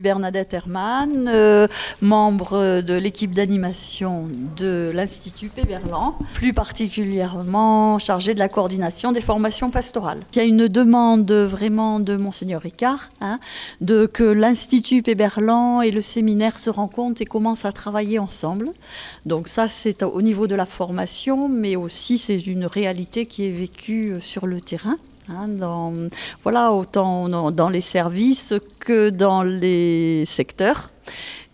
[0.00, 1.66] Bernadette Herman, euh,
[2.02, 9.70] membre de l'équipe d'animation de l'Institut Péberlan, plus particulièrement chargée de la coordination des formations
[9.70, 10.20] pastorales.
[10.34, 13.40] Il y a une demande vraiment de Monseigneur Ricard, hein,
[13.80, 18.70] de que l'Institut Péberlan et le séminaire se rencontrent et commencent à travailler ensemble.
[19.26, 23.50] Donc ça, c'est au niveau de la formation, mais aussi c'est une réalité qui est
[23.50, 24.96] vécue sur le terrain.
[25.30, 25.92] Hein, dans,
[26.42, 30.90] voilà, autant dans les services que dans les secteurs.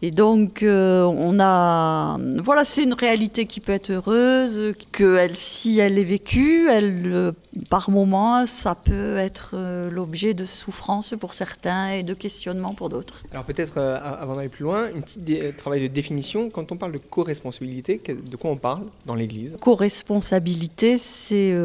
[0.03, 2.19] Et donc, euh, on a.
[2.43, 7.03] Voilà, c'est une réalité qui peut être heureuse, que elle, si elle est vécue, elle,
[7.07, 7.33] euh,
[7.71, 12.91] par moments, ça peut être euh, l'objet de souffrance pour certains et de questionnement pour
[12.91, 13.23] d'autres.
[13.33, 16.51] Alors, peut-être, avant d'aller plus loin, un petit travail de définition.
[16.51, 19.57] Quand on parle de co-responsabilité, de quoi on parle dans l'Église?
[19.61, 21.57] Co-responsabilité, c'est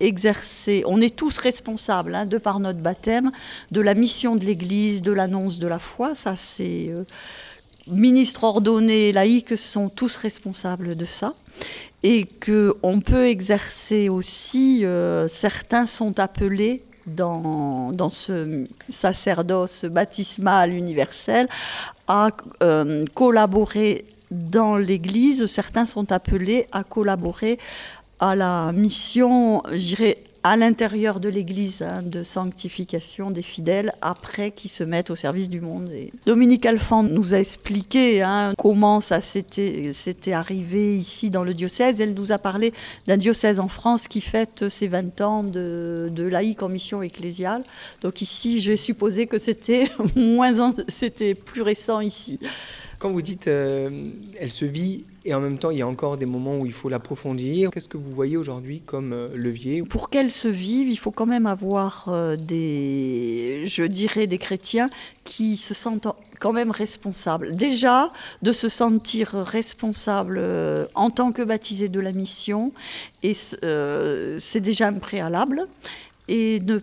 [0.00, 3.30] exercer, on est tous responsables, hein, de par notre baptême,
[3.70, 6.14] de la mission de l'Église, de l'annonce de la foi.
[6.14, 7.04] Ça, c'est euh,
[7.86, 11.34] ministres ordonnés, laïcs sont tous responsables de ça.
[12.02, 21.48] Et qu'on peut exercer aussi, euh, certains sont appelés dans, dans, ce sacerdoce baptismal universel
[22.06, 22.28] à
[22.62, 25.46] euh, collaborer dans l'Église.
[25.46, 27.58] Certains sont appelés à collaborer
[28.20, 34.68] à la mission, j'irai à l'intérieur de l'Église hein, de sanctification des fidèles après qui
[34.68, 35.90] se mettent au service du monde.
[36.26, 42.00] Dominique Alphand nous a expliqué hein, comment ça s'était arrivé ici dans le diocèse.
[42.00, 42.72] Elle nous a parlé
[43.06, 47.64] d'un diocèse en France qui fête ses 20 ans de, de laïque en mission ecclésiale.
[48.02, 49.90] Donc ici, j'ai supposé que c'était
[50.88, 52.38] c'était plus récent ici.
[52.98, 54.10] Quand vous dites euh,
[54.40, 56.72] elle se vit et en même temps il y a encore des moments où il
[56.72, 59.82] faut l'approfondir, qu'est-ce que vous voyez aujourd'hui comme euh, levier?
[59.82, 64.90] Pour qu'elle se vive, il faut quand même avoir euh, des, je dirais, des chrétiens
[65.22, 66.08] qui se sentent
[66.40, 67.54] quand même responsables.
[67.54, 68.10] Déjà,
[68.42, 70.40] de se sentir responsable
[70.94, 72.72] en tant que baptisé de la mission,
[73.24, 75.66] et c'est déjà un préalable.
[76.28, 76.78] Et ne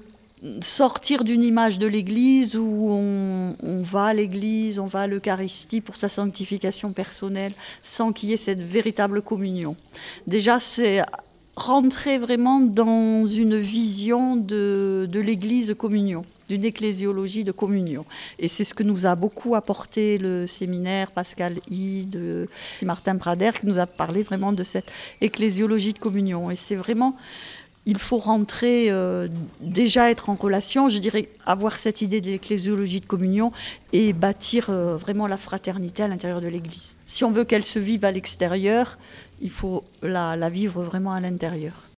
[0.62, 5.96] sortir d'une image de l'Église où on, va à l'Église, on va à l'Eucharistie pour
[5.96, 7.54] sa sanctification personnelle,
[7.84, 9.76] sans qu'il y ait cette véritable communion.
[10.28, 11.04] Déjà, c'est
[11.56, 18.06] rentrer vraiment dans une vision de, l'Église communion d'une ecclésiologie de communion.
[18.38, 22.48] Et c'est ce que nous a beaucoup apporté le séminaire Pascal de
[22.84, 24.92] Martin Prader, qui nous a parlé vraiment de cette
[25.22, 26.52] ecclésiologie de communion.
[26.52, 27.16] Et c'est vraiment
[27.86, 29.28] il faut rentrer, euh,
[29.62, 33.52] déjà être en relation, je dirais avoir cette idée de l'ecclésiologie de communion
[33.94, 36.96] et bâtir euh, vraiment la fraternité à l'intérieur de l'Église.
[37.06, 38.98] Si on veut qu'elle se vive à l'extérieur,
[39.42, 41.90] il faut la vivre vraiment à l'intérieur.